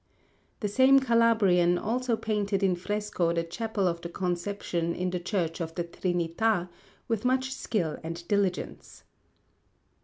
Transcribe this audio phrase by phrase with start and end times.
[0.61, 5.61] The same Calabrian also painted in fresco the Chapel of the Conception in the Church
[5.61, 6.69] of the Trinità,
[7.07, 9.03] with much skill and diligence.